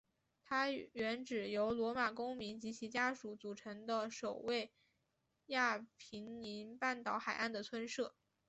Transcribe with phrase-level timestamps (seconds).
[0.43, 4.71] 它原指由罗马公民及其家属组成的守卫
[5.45, 8.15] 亚平宁半岛海岸的村社。